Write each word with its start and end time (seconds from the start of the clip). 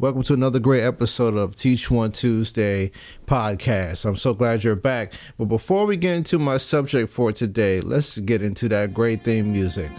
Welcome 0.00 0.22
to 0.22 0.32
another 0.32 0.58
great 0.60 0.82
episode 0.82 1.36
of 1.36 1.54
Teach 1.54 1.90
One 1.90 2.10
Tuesday 2.10 2.90
podcast. 3.26 4.06
I'm 4.06 4.16
so 4.16 4.32
glad 4.32 4.64
you're 4.64 4.74
back. 4.74 5.12
But 5.36 5.44
before 5.44 5.84
we 5.84 5.98
get 5.98 6.16
into 6.16 6.38
my 6.38 6.56
subject 6.56 7.12
for 7.12 7.32
today, 7.32 7.82
let's 7.82 8.16
get 8.16 8.40
into 8.40 8.66
that 8.70 8.94
great 8.94 9.24
theme 9.24 9.52
music. 9.52 9.90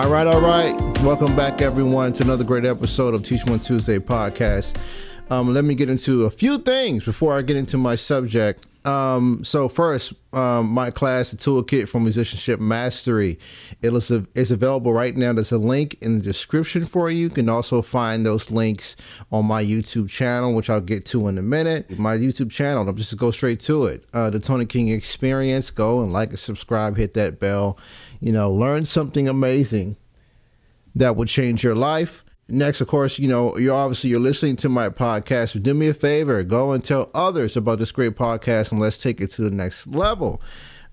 All 0.00 0.08
right, 0.08 0.26
all 0.26 0.40
right. 0.40 0.74
Welcome 1.02 1.36
back, 1.36 1.60
everyone, 1.60 2.14
to 2.14 2.22
another 2.22 2.42
great 2.42 2.64
episode 2.64 3.12
of 3.12 3.22
Teach 3.22 3.44
One 3.44 3.58
Tuesday 3.58 3.98
podcast. 3.98 4.74
Um, 5.28 5.52
let 5.52 5.62
me 5.66 5.74
get 5.74 5.90
into 5.90 6.24
a 6.24 6.30
few 6.30 6.56
things 6.56 7.04
before 7.04 7.36
I 7.36 7.42
get 7.42 7.58
into 7.58 7.76
my 7.76 7.96
subject. 7.96 8.66
Um, 8.86 9.44
so 9.44 9.68
first, 9.68 10.14
um, 10.32 10.70
my 10.70 10.90
class, 10.90 11.32
the 11.32 11.36
Toolkit 11.36 11.86
for 11.86 12.00
Musicianship 12.00 12.60
Mastery, 12.60 13.38
it 13.82 13.92
is 14.34 14.50
available 14.50 14.92
right 14.92 15.14
now. 15.14 15.34
There's 15.34 15.52
a 15.52 15.58
link 15.58 15.98
in 16.00 16.16
the 16.16 16.24
description 16.24 16.86
for 16.86 17.10
you. 17.10 17.18
You 17.18 17.28
can 17.28 17.48
also 17.50 17.82
find 17.82 18.24
those 18.24 18.50
links 18.50 18.96
on 19.30 19.44
my 19.44 19.62
YouTube 19.62 20.08
channel, 20.08 20.54
which 20.54 20.70
I'll 20.70 20.80
get 20.80 21.04
to 21.06 21.28
in 21.28 21.36
a 21.36 21.42
minute. 21.42 21.98
My 21.98 22.16
YouTube 22.16 22.50
channel, 22.50 22.86
I'll 22.86 22.94
just 22.94 23.16
go 23.18 23.30
straight 23.30 23.60
to 23.60 23.84
it. 23.84 24.04
Uh, 24.14 24.30
the 24.30 24.40
Tony 24.40 24.64
King 24.64 24.88
Experience. 24.88 25.70
Go 25.70 26.00
and 26.02 26.10
like 26.10 26.30
and 26.30 26.38
subscribe, 26.38 26.96
hit 26.96 27.12
that 27.14 27.38
bell. 27.38 27.78
You 28.20 28.32
know, 28.32 28.50
learn 28.50 28.86
something 28.86 29.28
amazing 29.28 29.96
that 30.94 31.16
will 31.16 31.26
change 31.26 31.62
your 31.62 31.74
life. 31.74 32.24
Next, 32.48 32.80
of 32.80 32.88
course, 32.88 33.18
you 33.18 33.28
know, 33.28 33.56
you're 33.56 33.74
obviously 33.74 34.10
you're 34.10 34.18
listening 34.18 34.56
to 34.56 34.68
my 34.68 34.88
podcast. 34.88 35.62
Do 35.62 35.72
me 35.72 35.88
a 35.88 35.94
favor, 35.94 36.42
go 36.42 36.72
and 36.72 36.82
tell 36.82 37.10
others 37.14 37.56
about 37.56 37.78
this 37.78 37.92
great 37.92 38.16
podcast 38.16 38.72
and 38.72 38.80
let's 38.80 39.00
take 39.00 39.20
it 39.20 39.30
to 39.30 39.42
the 39.42 39.50
next 39.50 39.86
level. 39.86 40.42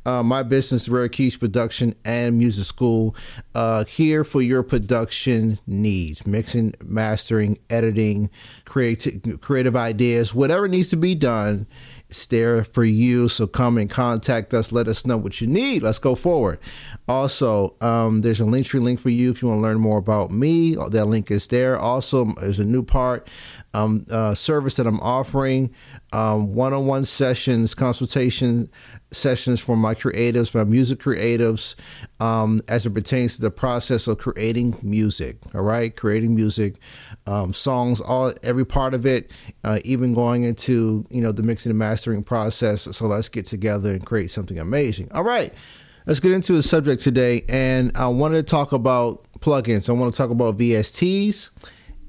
Uh, 0.07 0.23
my 0.23 0.41
business, 0.41 0.87
Rare 0.87 1.09
Keys 1.09 1.35
Production 1.35 1.93
and 2.05 2.37
Music 2.37 2.63
School, 2.63 3.13
uh, 3.53 3.83
here 3.83 4.23
for 4.23 4.41
your 4.41 4.63
production 4.63 5.59
needs 5.67 6.25
mixing, 6.25 6.73
mastering, 6.81 7.59
editing, 7.69 8.29
creative, 8.63 9.41
creative 9.41 9.75
ideas, 9.75 10.33
whatever 10.33 10.69
needs 10.69 10.89
to 10.91 10.95
be 10.95 11.13
done 11.13 11.67
it's 12.09 12.25
there 12.27 12.63
for 12.63 12.85
you. 12.85 13.27
So 13.27 13.47
come 13.47 13.77
and 13.77 13.89
contact 13.89 14.53
us. 14.53 14.71
Let 14.71 14.87
us 14.87 15.05
know 15.05 15.17
what 15.17 15.41
you 15.41 15.47
need. 15.47 15.83
Let's 15.83 15.99
go 15.99 16.15
forward. 16.15 16.59
Also, 17.07 17.75
um, 17.81 18.21
there's 18.21 18.39
a 18.39 18.45
Linktree 18.45 18.81
link 18.81 18.99
for 18.99 19.09
you 19.09 19.31
if 19.31 19.41
you 19.41 19.49
want 19.49 19.59
to 19.59 19.63
learn 19.63 19.79
more 19.79 19.97
about 19.97 20.31
me. 20.31 20.75
That 20.75 21.05
link 21.05 21.29
is 21.29 21.47
there. 21.47 21.77
Also, 21.77 22.25
there's 22.39 22.59
a 22.59 22.65
new 22.65 22.83
part 22.83 23.27
um, 23.73 24.05
uh, 24.09 24.35
service 24.35 24.75
that 24.75 24.87
I'm 24.87 25.01
offering 25.01 25.73
um, 26.13 26.53
one-on-one 26.55 27.03
sessions, 27.05 27.75
consultation 27.75 28.69
sessions 29.11 29.59
for 29.59 29.75
my 29.75 29.93
creatives, 29.93 30.53
my 30.53 30.63
music 30.63 30.99
creatives, 30.99 31.75
um, 32.19 32.61
as 32.67 32.85
it 32.85 32.93
pertains 32.93 33.35
to 33.35 33.41
the 33.41 33.51
process 33.51 34.07
of 34.07 34.17
creating 34.17 34.77
music. 34.81 35.37
All 35.53 35.61
right, 35.61 35.95
creating 35.95 36.35
music, 36.35 36.77
um, 37.25 37.53
songs, 37.53 37.99
all 37.99 38.33
every 38.43 38.65
part 38.65 38.93
of 38.93 39.05
it, 39.05 39.31
uh, 39.63 39.79
even 39.83 40.13
going 40.13 40.43
into 40.43 41.05
you 41.09 41.21
know 41.21 41.31
the 41.31 41.43
mixing 41.43 41.71
and 41.71 41.79
mastering 41.79 42.23
process. 42.23 42.83
So 42.95 43.07
let's 43.07 43.29
get 43.29 43.45
together 43.45 43.91
and 43.91 44.05
create 44.05 44.31
something 44.31 44.57
amazing. 44.57 45.11
All 45.11 45.23
right, 45.23 45.53
let's 46.05 46.19
get 46.19 46.31
into 46.31 46.53
the 46.53 46.63
subject 46.63 47.01
today, 47.01 47.43
and 47.49 47.91
I 47.95 48.07
wanted 48.07 48.37
to 48.37 48.43
talk 48.43 48.71
about 48.71 49.25
plugins. 49.39 49.89
I 49.89 49.93
want 49.93 50.13
to 50.13 50.17
talk 50.17 50.29
about 50.29 50.57
VSTs 50.57 51.49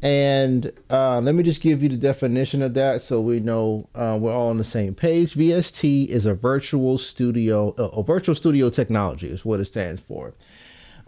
and 0.00 0.70
uh, 0.91 1.20
let 1.20 1.34
me 1.34 1.42
just 1.42 1.60
give 1.60 1.82
you 1.82 1.88
the 1.88 1.96
definition 1.96 2.62
of 2.62 2.74
that 2.74 3.02
so 3.02 3.20
we 3.20 3.41
know 3.41 3.88
uh, 3.96 4.16
we're 4.20 4.32
all 4.32 4.50
on 4.50 4.58
the 4.58 4.64
same 4.64 4.94
page. 4.94 5.34
VST 5.34 6.06
is 6.06 6.24
a 6.24 6.34
virtual 6.34 6.98
studio, 6.98 7.74
uh, 7.78 7.89
a 7.89 8.02
virtual 8.05 8.34
studio 8.34 8.70
technology 8.70 9.28
is 9.28 9.45
what 9.45 9.58
it 9.58 9.64
stands 9.64 10.00
for. 10.00 10.34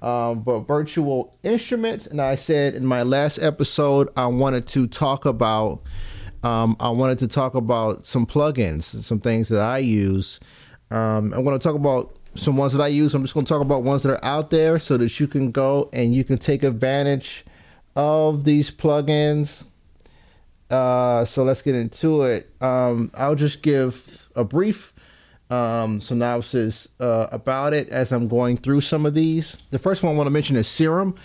Um, 0.01 0.43
but 0.43 0.61
virtual 0.61 1.37
instruments, 1.43 2.07
and 2.07 2.21
I 2.21 2.35
said 2.35 2.75
in 2.75 2.85
my 2.85 3.03
last 3.03 3.39
episode, 3.39 4.09
I 4.17 4.27
wanted 4.27 4.67
to 4.69 4.89
talk 4.89 5.25
about, 5.25 5.83
um, 6.43 6.75
I 6.81 6.91
wanted 6.91 7.19
to 7.19 7.29
talk 7.29 7.55
about 7.55 8.07
some 8.07 8.27
plugins, 8.27 8.83
some 8.83 9.21
things 9.21 9.51
that 9.51 9.63
I 9.63 9.79
use. 9.79 10.41
Um, 10.91 11.33
I'm 11.33 11.45
going 11.45 11.57
to 11.57 11.63
talk 11.63 11.77
about 11.77 12.19
some 12.35 12.57
ones 12.57 12.73
that 12.73 12.83
I 12.83 12.89
use. 12.89 13.15
I'm 13.15 13.23
just 13.23 13.35
going 13.35 13.47
to 13.47 13.53
talk 13.53 13.63
about 13.63 13.83
ones 13.83 14.03
that 14.03 14.11
are 14.11 14.25
out 14.25 14.51
there 14.51 14.79
so 14.79 14.97
that 14.97 15.21
you 15.21 15.29
can 15.29 15.53
go 15.53 15.91
and 15.93 16.15
you 16.15 16.25
can 16.25 16.39
take 16.39 16.65
advantage 16.65 17.45
of 17.97 18.45
these 18.45 18.71
plugins. 18.71 19.65
Uh, 20.71 21.25
so 21.25 21.43
let's 21.43 21.63
get 21.63 21.75
into 21.75 22.23
it. 22.23 22.49
Um, 22.61 23.11
I'll 23.15 23.35
just 23.35 23.63
give 23.63 24.29
a 24.37 24.45
brief 24.45 24.93
um, 25.51 26.01
synopsis 26.01 26.87
uh, 27.01 27.27
about 27.33 27.75
it 27.75 27.89
as 27.89 28.13
I'm 28.13 28.29
going 28.29 28.57
through 28.57 28.83
some 28.83 29.05
of 29.05 29.15
these. 29.15 29.57
The 29.71 29.79
first 29.79 30.03
one 30.03 30.15
I 30.15 30.17
want 30.17 30.29
to 30.29 30.33
mention 30.33 30.57
is 30.57 30.69
Serum. 30.69 31.17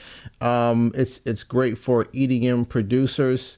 Um, 0.42 0.92
it's 0.96 1.22
it's 1.26 1.44
great 1.44 1.78
for 1.78 2.06
EDM 2.06 2.68
producers. 2.68 3.58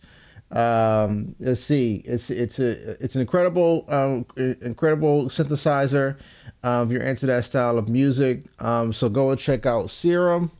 Um, 0.51 1.35
let's 1.39 1.61
see, 1.61 2.03
it's 2.05 2.29
it's 2.29 2.59
a 2.59 3.01
it's 3.03 3.15
an 3.15 3.21
incredible 3.21 3.85
um, 3.87 4.25
incredible 4.35 5.25
synthesizer. 5.25 6.17
Um, 6.63 6.87
if 6.87 6.93
you're 6.93 7.03
into 7.03 7.27
that 7.27 7.45
style 7.45 7.77
of 7.77 7.87
music, 7.87 8.43
um, 8.59 8.91
so 8.91 9.07
go 9.07 9.31
and 9.31 9.39
check 9.39 9.65
out 9.65 9.89
Serum 9.89 10.51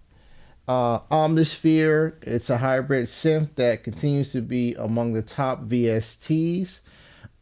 uh, 0.67 1.00
Omnisphere. 1.11 2.16
It's 2.23 2.50
a 2.50 2.57
hybrid 2.57 3.07
synth 3.07 3.55
that 3.55 3.83
continues 3.83 4.31
to 4.33 4.41
be 4.41 4.73
among 4.75 5.13
the 5.13 5.22
top 5.22 5.63
VSTs. 5.63 6.81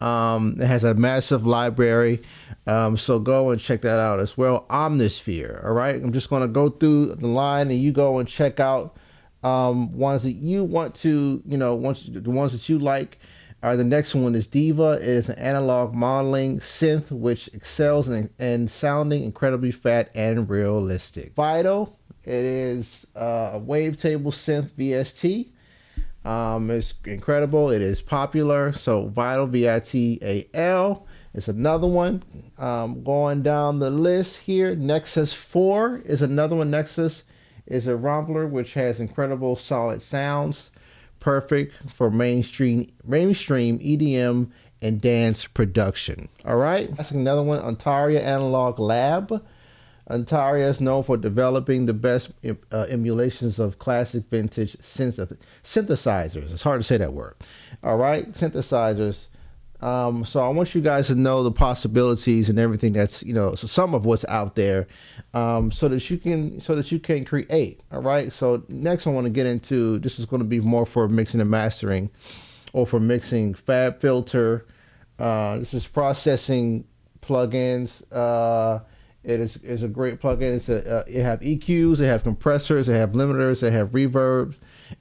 Um, 0.02 0.58
it 0.60 0.68
has 0.68 0.84
a 0.84 0.94
massive 0.94 1.46
library, 1.46 2.22
um, 2.68 2.98
so 2.98 3.18
go 3.18 3.52
and 3.52 3.62
check 3.62 3.82
that 3.82 3.98
out 3.98 4.20
as 4.20 4.38
well. 4.38 4.66
Omnisphere. 4.70 5.64
All 5.64 5.72
right, 5.72 5.96
I'm 5.96 6.12
just 6.12 6.30
going 6.30 6.42
to 6.42 6.50
go 6.50 6.70
through 6.70 7.16
the 7.16 7.28
line, 7.28 7.72
and 7.72 7.80
you 7.80 7.92
go 7.92 8.20
and 8.20 8.28
check 8.28 8.60
out 8.60 8.98
um, 9.42 9.98
ones 9.98 10.24
that 10.24 10.34
you 10.34 10.64
want 10.66 10.96
to, 10.96 11.42
you 11.46 11.58
know, 11.58 11.76
once 11.76 12.04
the 12.04 12.30
ones 12.30 12.52
that 12.52 12.68
you 12.68 12.78
like. 12.78 13.20
Uh, 13.64 13.76
the 13.76 13.84
next 13.84 14.14
one 14.14 14.36
is 14.36 14.48
Diva. 14.48 15.00
It 15.02 15.08
is 15.08 15.30
an 15.30 15.40
analog 15.40 15.94
modeling 15.94 16.60
synth 16.60 17.10
which 17.10 17.48
excels 17.48 18.08
in, 18.08 18.30
in 18.38 18.68
sounding 18.68 19.24
incredibly 19.24 19.72
fat 19.72 20.12
and 20.14 20.48
realistic. 20.48 21.34
Vital 21.34 21.98
it 22.26 22.44
is 22.46 23.08
uh, 23.16 23.52
a 23.54 23.60
wavetable 23.60 24.34
synth 24.34 24.72
VST. 24.72 25.50
Um, 26.28 26.72
it's 26.72 26.96
incredible. 27.06 27.70
It 27.70 27.82
is 27.82 28.02
popular. 28.02 28.74
So 28.74 29.08
Vital 29.08 29.48
V 29.48 29.70
I 29.70 29.80
T 29.80 30.20
A 30.22 30.48
L 30.54 31.06
is 31.36 31.48
another 31.48 31.88
one. 31.88 32.24
Um, 32.58 33.04
going 33.04 33.44
down 33.44 33.80
the 33.80 33.92
list 33.92 34.42
here, 34.42 34.76
Nexus 34.76 35.34
4 35.34 36.02
is 36.06 36.22
another 36.22 36.56
one. 36.56 36.72
Nexus 36.72 37.24
is 37.68 37.88
a 37.88 37.96
Rompler 37.96 38.48
which 38.48 38.74
has 38.74 39.00
incredible 39.00 39.56
solid 39.56 40.02
sounds, 40.02 40.72
perfect 41.20 41.92
for 41.92 42.10
mainstream 42.10 42.92
mainstream 43.04 43.80
EDM 43.80 44.50
and 44.82 45.02
dance 45.02 45.48
production. 45.48 46.30
All 46.46 46.58
right, 46.58 46.96
that's 46.96 47.12
another 47.12 47.44
one. 47.44 47.60
Arturia 47.60 48.22
Analog 48.22 48.80
Lab. 48.80 49.44
Arturia 50.10 50.70
is 50.70 50.80
known 50.80 51.04
for 51.04 51.18
developing 51.18 51.86
the 51.88 51.94
best 51.94 52.32
uh, 52.72 52.86
emulations 52.90 53.58
of 53.58 53.80
classic 53.80 54.26
vintage 54.30 54.78
synth- 54.78 55.38
synthesizers. 55.64 56.54
It's 56.54 56.62
hard 56.62 56.80
to 56.80 56.84
say 56.84 56.98
that 56.98 57.14
word. 57.14 57.36
All 57.84 57.98
right, 57.98 58.32
synthesizers. 58.34 59.28
Um, 59.82 60.24
so 60.24 60.44
I 60.44 60.50
want 60.50 60.74
you 60.74 60.82
guys 60.82 61.08
to 61.08 61.16
know 61.16 61.44
the 61.44 61.52
possibilities 61.52 62.50
and 62.50 62.58
everything 62.58 62.94
that's 62.94 63.24
you 63.24 63.34
know 63.34 63.56
so 63.56 63.68
some 63.68 63.94
of 63.94 64.06
what's 64.06 64.26
out 64.26 64.56
there, 64.56 64.88
um, 65.34 65.72
so 65.72 65.88
that 65.90 66.10
you 66.10 66.18
can 66.18 66.62
so 66.62 66.76
that 66.76 66.92
you 66.92 67.00
can 67.00 67.26
create. 67.26 67.82
All 67.92 68.02
right. 68.02 68.32
So 68.32 68.64
next 68.70 69.06
I 69.06 69.10
want 69.10 69.26
to 69.26 69.32
get 69.32 69.46
into 69.46 70.00
this 70.00 70.18
is 70.18 70.26
going 70.26 70.42
to 70.42 70.48
be 70.48 70.60
more 70.60 70.86
for 70.86 71.08
mixing 71.08 71.42
and 71.42 71.50
mastering, 71.50 72.10
or 72.74 72.88
for 72.88 73.00
mixing 73.00 73.54
FabFilter. 73.54 74.64
Uh, 75.20 75.60
this 75.60 75.74
is 75.74 75.88
processing 75.88 76.86
plugins. 77.22 78.04
Uh, 78.12 78.80
it 79.26 79.42
is, 79.42 79.58
is 79.58 79.84
a 79.84 79.88
great 79.88 80.22
plugin. 80.22 80.56
It's 80.56 80.70
a, 80.70 81.00
uh, 81.00 81.04
it 81.08 81.24
have 81.24 81.40
EQs, 81.40 82.00
it 82.00 82.06
have 82.06 82.24
compressors, 82.24 82.88
it 82.88 82.96
have 82.96 83.14
limiters, 83.14 83.64
it 83.64 83.72
have 83.72 83.90
reverbs, 83.90 84.56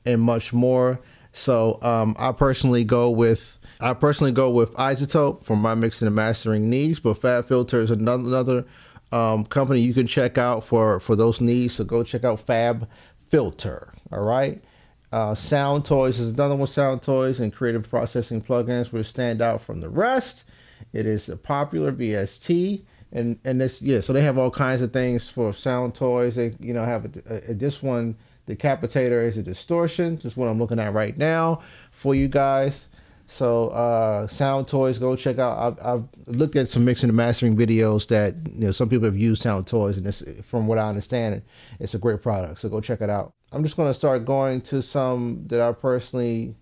and 0.07 0.21
much 0.21 0.53
more. 0.53 1.01
So 1.33 1.79
um, 1.83 2.17
I 2.19 2.33
personally 2.33 2.85
go 2.85 3.11
with 3.11 3.59
I 3.81 3.93
personally 3.93 4.33
go 4.33 4.51
with 4.51 4.73
iZotope 4.75 5.45
for 5.45 5.57
my 5.57 5.75
mixing 5.75 6.07
and 6.07 6.15
mastering 6.15 6.71
needs. 6.71 7.01
But 7.01 7.21
FabFilter 7.21 7.83
is 7.83 7.91
another, 7.91 8.23
another 8.23 8.65
um, 9.13 9.45
company 9.45 9.81
you 9.81 9.93
can 9.93 10.07
check 10.07 10.39
out 10.39 10.65
for 10.65 11.01
for 11.01 11.17
those 11.17 11.41
needs. 11.41 11.75
So 11.75 11.85
go 11.85 12.03
check 12.03 12.25
out 12.25 12.41
Fab 12.41 12.89
Filter. 13.29 13.93
All 14.11 14.23
right. 14.23 14.63
Uh, 15.13 15.33
Soundtoys 15.33 16.21
is 16.21 16.33
another 16.33 16.57
one. 16.57 16.67
Soundtoys 16.67 17.41
and 17.41 17.53
creative 17.53 17.89
processing 17.89 18.41
plugins 18.41 18.93
will 18.93 19.05
stand 19.05 19.43
out 19.43 19.61
from 19.61 19.81
the 19.81 19.89
rest. 19.89 20.45
It 20.93 21.07
is 21.07 21.29
a 21.29 21.37
popular 21.37 21.93
VST 21.93 22.85
and 23.15 23.39
and 23.45 23.61
this 23.61 23.81
yeah 23.81 24.01
so 24.01 24.13
they 24.13 24.23
have 24.23 24.37
all 24.37 24.51
kinds 24.51 24.83
of 24.83 24.93
things 24.93 25.29
for 25.29 25.53
Soundtoys 25.53 26.35
they 26.35 26.55
you 26.61 26.75
know 26.75 26.85
have 26.85 27.05
a, 27.05 27.51
a, 27.51 27.55
this 27.55 27.83
one 27.83 28.17
Decapitator 28.47 29.25
is 29.27 29.39
a 29.39 29.43
distortion, 29.43 30.19
just 30.19 30.37
what 30.37 30.49
I'm 30.49 30.59
looking 30.59 30.79
at 30.79 30.93
right 30.93 31.17
now 31.17 31.63
for 31.91 32.15
you 32.15 32.29
guys. 32.29 32.89
So 33.27 33.69
uh, 33.69 34.27
Soundtoys, 34.27 35.01
go 35.01 35.17
check 35.17 35.39
out. 35.39 35.59
I've, 35.59 35.87
I've, 35.87 36.05
looked 36.27 36.57
at 36.57 36.69
some 36.69 36.85
mixing 36.85 37.09
and 37.09 37.17
mastering 37.17 37.57
videos 37.57 38.07
that 38.09 38.35
you 38.55 38.67
know 38.67 38.73
some 38.73 38.91
people 38.91 39.07
have 39.07 39.17
used 39.17 39.43
Soundtoys, 39.43 39.97
and 39.97 40.45
from 40.45 40.67
what 40.67 40.77
I 40.77 40.89
understand, 40.89 41.41
it's 41.81 41.95
a 41.95 41.99
great 41.99 42.21
product. 42.23 42.61
So 42.61 42.69
go 42.69 42.83
check 42.83 43.01
it 43.01 43.09
out. 43.09 43.33
I'm 43.51 43.63
just 43.63 43.77
going 43.77 43.89
to 43.89 43.95
start 43.95 44.27
going 44.27 44.61
to 44.63 44.83
some 44.83 45.47
that 45.47 45.63
I 45.63 45.73
personally 45.73 46.55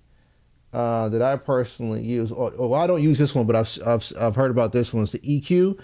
uh, 0.72 1.08
that 1.08 1.20
I 1.20 1.36
personally 1.36 2.02
use. 2.02 2.30
Or, 2.30 2.52
well, 2.56 2.74
I 2.74 2.86
don't 2.86 3.02
use 3.02 3.18
this 3.18 3.34
one, 3.34 3.46
but 3.46 3.56
I've, 3.56 3.78
I've 3.84 4.12
I've 4.20 4.36
heard 4.36 4.52
about 4.52 4.70
this 4.70 4.94
one. 4.94 5.02
It's 5.02 5.12
the 5.12 5.18
EQ 5.18 5.80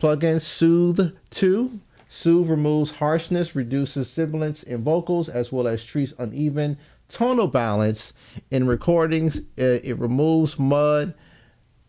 plugin 0.00 0.40
Soothe 0.40 1.16
Two. 1.30 1.80
Soothe 2.08 2.50
removes 2.50 2.92
harshness, 2.92 3.54
reduces 3.54 4.10
sibilance 4.10 4.64
in 4.64 4.82
vocals, 4.82 5.28
as 5.28 5.52
well 5.52 5.68
as 5.68 5.84
treats 5.84 6.12
uneven 6.18 6.76
tonal 7.10 7.48
balance 7.48 8.12
in 8.50 8.66
recordings. 8.66 9.42
It, 9.56 9.84
it 9.84 9.98
removes 9.98 10.58
mud, 10.58 11.14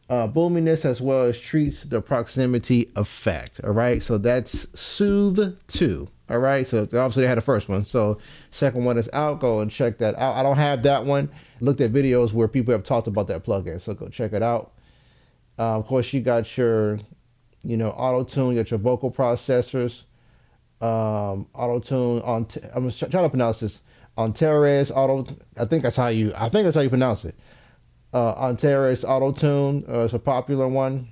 uh, 0.09 0.27
boominess, 0.27 0.83
as 0.83 0.99
well 0.99 1.23
as 1.25 1.39
treats 1.39 1.83
the 1.83 2.01
proximity 2.01 2.91
effect. 2.95 3.61
All 3.63 3.71
right, 3.71 4.01
so 4.01 4.17
that's 4.17 4.67
Soothe 4.79 5.57
2. 5.67 6.09
All 6.29 6.39
right, 6.39 6.65
so 6.65 6.83
obviously 6.83 7.23
they 7.23 7.27
had 7.27 7.37
the 7.37 7.41
first 7.41 7.69
one. 7.69 7.83
So 7.83 8.17
second 8.51 8.85
one 8.85 8.97
is 8.97 9.09
out. 9.13 9.39
Go 9.39 9.59
and 9.59 9.69
check 9.69 9.97
that 9.99 10.15
out. 10.15 10.35
I 10.35 10.43
don't 10.43 10.57
have 10.57 10.83
that 10.83 11.05
one. 11.05 11.29
Looked 11.59 11.81
at 11.81 11.91
videos 11.91 12.33
where 12.33 12.47
people 12.47 12.73
have 12.73 12.83
talked 12.83 13.07
about 13.07 13.27
that 13.27 13.43
plugin, 13.43 13.79
so 13.81 13.93
go 13.93 14.07
check 14.07 14.33
it 14.33 14.41
out. 14.41 14.71
Uh, 15.59 15.77
of 15.77 15.85
course, 15.87 16.11
you 16.13 16.21
got 16.21 16.57
your, 16.57 16.99
you 17.63 17.77
know, 17.77 17.89
auto 17.91 18.23
tune. 18.23 18.51
You 18.51 18.57
got 18.57 18.71
your 18.71 18.79
vocal 18.79 19.11
processors. 19.11 20.03
Um, 20.81 21.47
auto 21.53 21.79
tune 21.79 22.21
on. 22.23 22.47
I'm 22.73 22.91
trying 22.91 23.11
to 23.11 23.29
pronounce 23.29 23.59
this. 23.59 23.81
Antares 24.17 24.91
Auto. 24.91 25.25
I 25.57 25.65
think 25.65 25.83
that's 25.83 25.95
how 25.95 26.07
you. 26.07 26.33
I 26.35 26.49
think 26.49 26.65
that's 26.65 26.75
how 26.75 26.81
you 26.81 26.89
pronounce 26.89 27.25
it. 27.25 27.35
Uh, 28.13 28.33
Antares 28.49 29.05
Auto-Tune 29.05 29.85
uh, 29.87 29.99
is 30.01 30.13
a 30.13 30.19
popular 30.19 30.67
one. 30.67 31.09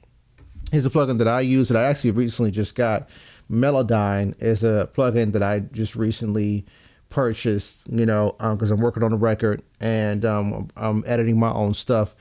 Here's 0.72 0.86
a 0.86 0.90
plugin 0.90 1.18
that 1.20 1.28
I 1.28 1.42
use 1.42 1.70
that 1.70 1.78
I 1.78 1.86
actually 1.86 2.12
recently 2.12 2.52
just 2.52 2.76
got. 2.76 3.10
Melodyne 3.50 4.40
is 4.42 4.64
a 4.64 4.90
plugin 4.94 5.32
that 5.32 5.42
I 5.42 5.60
just 5.60 5.96
recently 5.96 6.66
purchased. 7.10 7.88
You 7.90 8.06
know, 8.06 8.36
because 8.38 8.72
um, 8.72 8.78
I'm 8.78 8.84
working 8.84 9.04
on 9.04 9.14
a 9.14 9.18
record 9.18 9.62
and 9.80 10.26
um, 10.26 10.70
I'm 10.76 11.04
editing 11.08 11.40
my 11.40 11.52
own 11.52 11.74
stuff. 11.74 12.14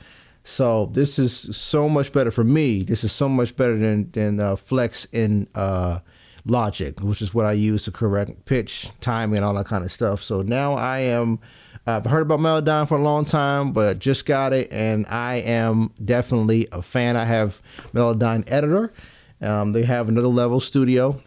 So 0.49 0.87
this 0.87 1.19
is 1.19 1.55
so 1.55 1.91
much 1.91 2.11
better 2.11 2.31
for 2.31 2.43
me. 2.43 2.83
This 2.83 3.05
is 3.05 3.13
so 3.13 3.29
much 3.29 3.55
better 3.55 3.77
than 3.77 4.11
than 4.13 4.41
uh, 4.41 4.57
Flex 4.57 5.05
in 5.13 5.47
uh, 5.55 6.01
Logic, 6.47 6.99
which 7.01 7.21
is 7.21 7.35
what 7.35 7.45
I 7.45 7.53
use 7.53 7.85
to 7.85 7.91
correct 7.91 8.47
pitch, 8.47 8.89
timing, 9.01 9.37
and 9.37 9.45
all 9.45 9.53
that 9.55 9.67
kind 9.67 9.85
of 9.85 9.93
stuff. 9.93 10.23
So 10.23 10.41
now 10.41 10.73
I 10.73 11.01
am. 11.01 11.39
I've 11.87 12.07
heard 12.07 12.23
about 12.23 12.41
Melodyne 12.41 12.89
for 12.89 12.97
a 12.97 13.03
long 13.03 13.27
time, 13.27 13.73
but 13.73 13.99
just 13.99 14.25
got 14.25 14.55
it, 14.55 14.73
and 14.73 15.05
I 15.07 15.37
am 15.37 15.91
definitely 16.03 16.67
a 16.73 16.81
fan. 16.81 17.15
I 17.15 17.27
have 17.27 17.61
Melodyne 17.93 18.51
Editor. 18.51 18.95
Um, 19.43 19.73
they 19.73 19.83
have 19.83 20.09
another 20.09 20.29
level 20.29 20.61
studio, 20.61 21.21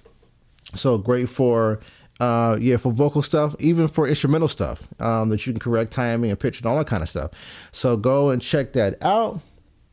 so 0.76 0.98
great 0.98 1.30
for 1.30 1.80
uh, 2.22 2.56
yeah 2.62 2.78
for 2.78 2.92
vocal 2.92 3.24
stuff, 3.24 3.56
even 3.58 3.88
for 3.88 4.08
instrumental 4.08 4.48
stuff 4.48 4.84
um, 5.00 5.30
that 5.30 5.48
you 5.48 5.54
can 5.54 5.60
correct 5.60 5.92
timing 5.92 6.30
and 6.30 6.40
pitch 6.40 6.60
and 6.60 6.68
all 6.68 6.78
that 6.78 6.86
kind 6.86 7.02
of 7.02 7.10
stuff. 7.10 7.32
So 7.72 7.98
go 7.98 8.30
and 8.30 8.40
check 8.40 8.74
that 8.74 9.02
out. 9.02 9.42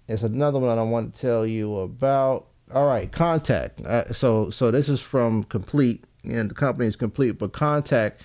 It's 0.09 0.23
another 0.23 0.59
one 0.59 0.79
I 0.79 0.83
want 0.83 1.15
to 1.15 1.21
tell 1.21 1.47
you 1.47 1.75
about. 1.79 2.47
All 2.75 2.87
right, 2.87 3.11
Kontakt. 3.11 3.83
Uh, 3.83 4.13
so 4.13 4.51
so 4.51 4.71
this 4.71 4.91
is 4.91 5.01
from 5.01 5.45
Komplete, 5.45 6.05
and 6.23 6.51
the 6.51 6.55
company 6.55 6.87
is 6.87 6.97
Komplete, 6.97 7.39
but 7.39 7.53
Kontakt 7.53 8.17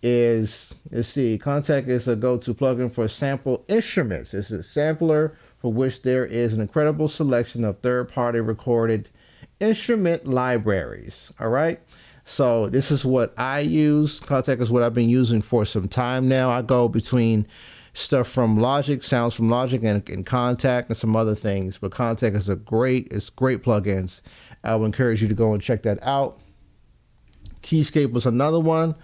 is 0.00 0.72
let's 0.92 1.08
see, 1.08 1.36
Kontakt 1.36 1.88
is 1.88 2.06
a 2.06 2.14
go-to 2.14 2.54
plugin 2.54 2.92
for 2.92 3.08
sample 3.08 3.64
instruments. 3.66 4.32
It's 4.32 4.52
a 4.52 4.62
sampler 4.62 5.36
for 5.58 5.72
which 5.72 6.02
there 6.02 6.24
is 6.24 6.52
an 6.52 6.60
incredible 6.60 7.08
selection 7.08 7.64
of 7.64 7.80
third-party 7.80 8.38
recorded 8.38 9.08
instrument 9.58 10.24
libraries. 10.24 11.32
All 11.40 11.48
right. 11.48 11.80
So 12.24 12.68
this 12.68 12.90
is 12.90 13.04
what 13.04 13.34
I 13.38 13.60
use. 13.60 14.18
Kontakt 14.18 14.60
is 14.60 14.70
what 14.70 14.82
I've 14.82 14.94
been 14.94 15.10
using 15.10 15.42
for 15.42 15.64
some 15.64 15.88
time 15.88 16.28
now. 16.28 16.50
I 16.50 16.62
go 16.62 16.88
between 16.88 17.46
stuff 17.92 18.28
from 18.28 18.58
Logic, 18.58 19.02
sounds 19.02 19.34
from 19.34 19.50
Logic, 19.50 19.82
and, 19.84 20.08
and 20.08 20.26
Kontakt, 20.26 20.88
and 20.88 20.96
some 20.96 21.14
other 21.14 21.34
things. 21.34 21.78
But 21.78 21.92
Kontakt 21.92 22.34
is 22.34 22.48
a 22.48 22.56
great, 22.56 23.12
it's 23.12 23.30
great 23.30 23.62
plugins. 23.62 24.20
I 24.62 24.74
would 24.76 24.86
encourage 24.86 25.20
you 25.22 25.28
to 25.28 25.34
go 25.34 25.52
and 25.52 25.62
check 25.62 25.82
that 25.82 25.98
out. 26.02 26.40
Keyscape 27.62 28.12
was 28.12 28.26
another 28.26 28.60
one. 28.60 28.94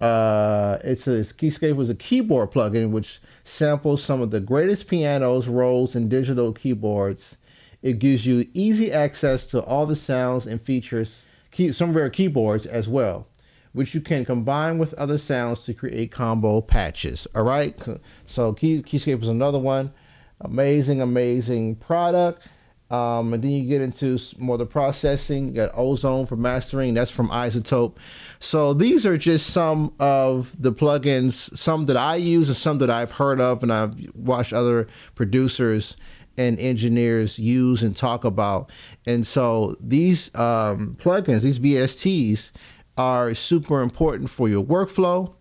Uh, 0.00 0.78
it's 0.82 1.06
a 1.06 1.20
Keyscape 1.20 1.76
was 1.76 1.88
a 1.88 1.94
keyboard 1.94 2.50
plugin 2.50 2.90
which 2.90 3.20
samples 3.44 4.02
some 4.02 4.20
of 4.20 4.30
the 4.32 4.40
greatest 4.40 4.88
pianos, 4.88 5.46
Rhodes, 5.46 5.94
and 5.94 6.10
digital 6.10 6.52
keyboards. 6.52 7.36
It 7.82 7.98
gives 7.98 8.26
you 8.26 8.48
easy 8.52 8.90
access 8.90 9.46
to 9.48 9.62
all 9.62 9.86
the 9.86 9.96
sounds 9.96 10.46
and 10.46 10.60
features, 10.60 11.26
key, 11.52 11.72
some 11.72 11.92
rare 11.92 12.10
keyboards 12.10 12.66
as 12.66 12.88
well 12.88 13.28
which 13.72 13.94
you 13.94 14.00
can 14.00 14.24
combine 14.24 14.78
with 14.78 14.94
other 14.94 15.18
sounds 15.18 15.64
to 15.64 15.74
create 15.74 16.12
combo 16.12 16.60
patches. 16.60 17.26
All 17.34 17.42
right, 17.42 17.78
so 18.26 18.52
Key, 18.52 18.82
Keyscape 18.82 19.22
is 19.22 19.28
another 19.28 19.58
one. 19.58 19.92
Amazing, 20.40 21.00
amazing 21.00 21.76
product. 21.76 22.46
Um, 22.90 23.32
and 23.32 23.42
then 23.42 23.52
you 23.52 23.66
get 23.66 23.80
into 23.80 24.18
more 24.36 24.58
the 24.58 24.66
processing. 24.66 25.48
You 25.48 25.52
got 25.52 25.70
Ozone 25.74 26.26
for 26.26 26.36
mastering. 26.36 26.92
That's 26.92 27.10
from 27.10 27.30
iZotope. 27.30 27.96
So 28.38 28.74
these 28.74 29.06
are 29.06 29.16
just 29.16 29.46
some 29.46 29.94
of 29.98 30.54
the 30.60 30.72
plugins, 30.72 31.56
some 31.56 31.86
that 31.86 31.96
I 31.96 32.16
use 32.16 32.48
and 32.48 32.56
some 32.56 32.78
that 32.78 32.90
I've 32.90 33.12
heard 33.12 33.40
of, 33.40 33.62
and 33.62 33.72
I've 33.72 34.14
watched 34.14 34.52
other 34.52 34.88
producers 35.14 35.96
and 36.36 36.58
engineers 36.58 37.38
use 37.38 37.82
and 37.82 37.96
talk 37.96 38.24
about. 38.24 38.70
And 39.06 39.26
so 39.26 39.76
these 39.80 40.34
um, 40.36 40.96
plugins, 41.00 41.42
these 41.42 41.58
VSTs, 41.58 42.52
are 42.96 43.34
super 43.34 43.80
important 43.80 44.30
for 44.30 44.48
your 44.48 44.64
workflow. 44.64 45.34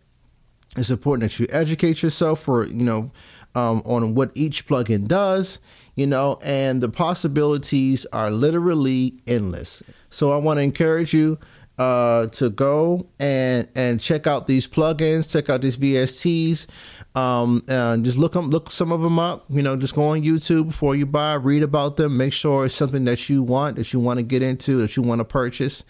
It's 0.78 0.90
important 0.90 1.30
that 1.30 1.40
you 1.40 1.48
educate 1.50 2.02
yourself 2.02 2.42
for, 2.42 2.66
you 2.66 2.84
know, 2.84 3.12
um, 3.56 3.82
on 3.86 4.16
what 4.16 4.32
each 4.34 4.66
plugin 4.66 5.08
does, 5.08 5.60
you 5.96 6.08
know, 6.08 6.40
and 6.42 6.82
the 6.82 6.90
possibilities 6.90 8.06
are 8.14 8.32
literally 8.32 9.16
endless. 9.28 9.84
So 10.10 10.32
I 10.32 10.38
want 10.38 10.58
to 10.60 10.64
encourage 10.64 11.14
you 11.14 11.38
uh, 11.82 12.28
to 12.28 12.50
go 12.52 13.08
and 13.20 13.68
and 13.76 14.00
check 14.00 14.28
out 14.28 14.46
these 14.46 14.68
plugins, 14.68 15.32
check 15.32 15.50
out 15.50 15.62
these 15.62 15.78
VSTs. 15.78 16.68
Um, 17.14 17.64
and 17.68 18.06
just 18.06 18.18
look 18.18 18.34
them, 18.34 18.50
look 18.52 18.72
some 18.72 18.92
of 18.92 19.02
them 19.02 19.20
up. 19.20 19.46
You 19.50 19.64
know, 19.64 19.76
just 19.76 19.96
go 19.96 20.04
on 20.04 20.22
YouTube 20.22 20.68
before 20.68 20.96
you 20.96 21.06
buy, 21.06 21.34
read 21.34 21.64
about 21.64 21.98
them, 21.98 22.16
make 22.16 22.34
sure 22.34 22.66
it's 22.66 22.76
something 22.76 23.04
that 23.06 23.30
you 23.30 23.44
want, 23.44 23.78
that 23.78 23.92
you 23.92 24.00
want 24.00 24.20
to 24.20 24.24
get 24.24 24.42
into, 24.44 24.78
that 24.78 24.96
you 24.96 25.04
want 25.04 25.20
to 25.20 25.26
purchase. 25.26 25.84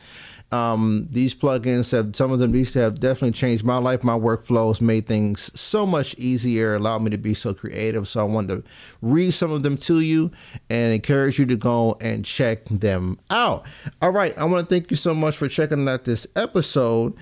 Um, 0.51 1.07
these 1.09 1.33
plugins 1.33 1.91
have 1.91 2.15
some 2.15 2.31
of 2.31 2.39
them 2.39 2.51
these 2.51 2.73
have 2.73 2.99
definitely 2.99 3.31
changed 3.31 3.63
my 3.63 3.77
life, 3.77 4.03
my 4.03 4.17
workflows, 4.17 4.81
made 4.81 5.07
things 5.07 5.49
so 5.59 5.85
much 5.85 6.13
easier, 6.15 6.75
allowed 6.75 7.03
me 7.03 7.09
to 7.11 7.17
be 7.17 7.33
so 7.33 7.53
creative. 7.53 8.07
So 8.07 8.19
I 8.19 8.23
wanted 8.23 8.63
to 8.63 8.69
read 9.01 9.31
some 9.31 9.51
of 9.51 9.63
them 9.63 9.77
to 9.77 10.01
you 10.01 10.31
and 10.69 10.93
encourage 10.93 11.39
you 11.39 11.45
to 11.45 11.55
go 11.55 11.97
and 12.01 12.25
check 12.25 12.65
them 12.65 13.17
out. 13.29 13.65
All 14.01 14.11
right, 14.11 14.37
I 14.37 14.43
want 14.45 14.67
to 14.67 14.75
thank 14.75 14.91
you 14.91 14.97
so 14.97 15.13
much 15.13 15.37
for 15.37 15.47
checking 15.47 15.87
out 15.87 16.03
this 16.03 16.27
episode. 16.35 17.13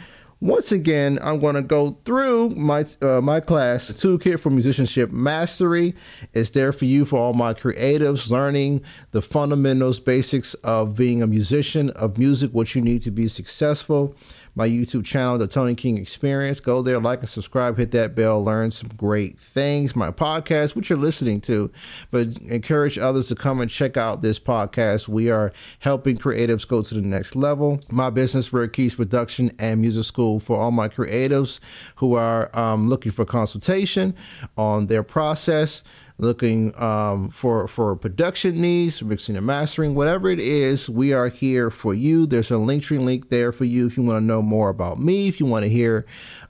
Once 0.41 0.71
again, 0.71 1.19
I'm 1.21 1.41
going 1.41 1.55
to 1.55 1.61
go 1.61 1.97
through 2.05 2.51
my 2.51 2.85
uh, 3.01 3.19
my 3.19 3.41
class, 3.41 3.89
the 3.89 3.93
Toolkit 3.93 4.39
for 4.39 4.49
Musicianship 4.49 5.11
Mastery. 5.11 5.93
It's 6.33 6.51
there 6.51 6.71
for 6.71 6.85
you 6.85 7.03
for 7.03 7.19
all 7.19 7.33
my 7.33 7.53
creatives 7.53 8.31
learning 8.31 8.81
the 9.11 9.21
fundamentals, 9.21 9.99
basics 9.99 10.53
of 10.55 10.95
being 10.95 11.21
a 11.21 11.27
musician, 11.27 11.89
of 11.89 12.17
music, 12.17 12.51
what 12.53 12.73
you 12.73 12.81
need 12.81 13.01
to 13.01 13.11
be 13.11 13.27
successful 13.27 14.15
my 14.55 14.67
YouTube 14.67 15.05
channel, 15.05 15.37
The 15.37 15.47
Tony 15.47 15.75
King 15.75 15.97
Experience. 15.97 16.59
Go 16.59 16.81
there, 16.81 16.99
like 16.99 17.19
and 17.19 17.29
subscribe, 17.29 17.77
hit 17.77 17.91
that 17.91 18.15
bell, 18.15 18.43
learn 18.43 18.71
some 18.71 18.89
great 18.97 19.39
things. 19.39 19.95
My 19.95 20.11
podcast, 20.11 20.75
which 20.75 20.89
you're 20.89 20.99
listening 20.99 21.41
to, 21.41 21.71
but 22.11 22.37
encourage 22.39 22.97
others 22.97 23.27
to 23.29 23.35
come 23.35 23.61
and 23.61 23.69
check 23.69 23.97
out 23.97 24.21
this 24.21 24.39
podcast. 24.39 25.07
We 25.07 25.29
are 25.29 25.51
helping 25.79 26.17
creatives 26.17 26.67
go 26.67 26.81
to 26.81 26.93
the 26.93 27.01
next 27.01 27.35
level. 27.35 27.79
My 27.89 28.09
business, 28.09 28.51
Rare 28.51 28.67
Keys 28.67 28.95
Production 28.95 29.51
and 29.59 29.81
Music 29.81 30.03
School, 30.03 30.39
for 30.39 30.57
all 30.57 30.71
my 30.71 30.87
creatives 30.87 31.59
who 31.95 32.15
are 32.15 32.55
um, 32.57 32.87
looking 32.87 33.11
for 33.11 33.25
consultation 33.25 34.15
on 34.57 34.87
their 34.87 35.03
process 35.03 35.83
looking 36.19 36.79
um, 36.79 37.29
for 37.29 37.67
for 37.67 37.95
production 37.95 38.61
needs, 38.61 39.01
mixing 39.01 39.35
and 39.35 39.45
mastering, 39.45 39.95
whatever 39.95 40.29
it 40.29 40.39
is, 40.39 40.89
we 40.89 41.13
are 41.13 41.29
here 41.29 41.71
for 41.71 41.93
you. 41.93 42.25
There's 42.25 42.51
a 42.51 42.57
link, 42.57 42.83
Linktree 42.83 43.03
link 43.03 43.29
there 43.29 43.51
for 43.51 43.65
you 43.65 43.87
if 43.87 43.97
you 43.97 44.03
want 44.03 44.17
to 44.17 44.25
know 44.25 44.41
more 44.41 44.69
about 44.69 44.99
me, 44.99 45.27
if 45.27 45.39
you 45.39 45.45
want 45.45 45.63
to 45.63 45.69
hear 45.69 46.05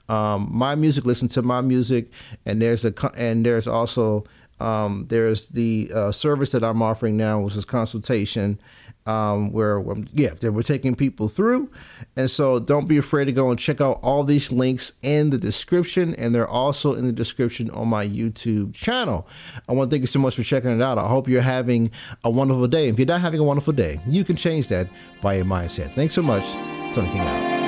um, 0.08 0.48
my 0.50 0.74
music, 0.74 1.04
listen 1.04 1.28
to 1.28 1.42
my 1.42 1.60
music, 1.60 2.10
and 2.44 2.60
there's 2.60 2.84
a 2.84 2.92
and 3.16 3.46
there's 3.46 3.66
also 3.66 4.24
Um, 4.60 5.06
there's 5.08 5.48
the 5.48 5.90
uh, 5.94 6.12
service 6.12 6.52
that 6.52 6.62
I'm 6.62 6.82
offering 6.82 7.16
now, 7.16 7.40
which 7.40 7.56
is 7.56 7.64
consultation, 7.64 8.60
um, 9.06 9.52
where 9.52 9.78
um, 9.78 10.06
yeah, 10.12 10.34
that 10.40 10.52
we're 10.52 10.62
taking 10.62 10.94
people 10.94 11.28
through. 11.28 11.70
And 12.16 12.30
so 12.30 12.60
don't 12.60 12.86
be 12.86 12.98
afraid 12.98 13.26
to 13.26 13.32
go 13.32 13.50
and 13.50 13.58
check 13.58 13.80
out 13.80 13.98
all 14.02 14.24
these 14.24 14.52
links 14.52 14.92
in 15.02 15.30
the 15.30 15.38
description, 15.38 16.14
and 16.16 16.34
they're 16.34 16.48
also 16.48 16.94
in 16.94 17.06
the 17.06 17.12
description 17.12 17.70
on 17.70 17.88
my 17.88 18.06
YouTube 18.06 18.74
channel. 18.74 19.26
I 19.68 19.72
want 19.72 19.90
to 19.90 19.94
thank 19.94 20.02
you 20.02 20.06
so 20.06 20.18
much 20.18 20.36
for 20.36 20.42
checking 20.42 20.70
it 20.70 20.82
out. 20.82 20.98
I 20.98 21.08
hope 21.08 21.28
you're 21.28 21.40
having 21.40 21.90
a 22.24 22.30
wonderful 22.30 22.66
day. 22.66 22.88
If 22.88 22.98
you're 22.98 23.06
not 23.06 23.20
having 23.20 23.40
a 23.40 23.44
wonderful 23.44 23.72
day, 23.72 24.00
you 24.06 24.24
can 24.24 24.36
change 24.36 24.68
that 24.68 24.88
by 25.20 25.34
your 25.34 25.44
mindset. 25.44 25.94
Thanks 25.94 26.14
so 26.14 26.22
much. 26.22 26.44
Tony 26.94 27.08
King 27.08 27.20
out. 27.20 27.59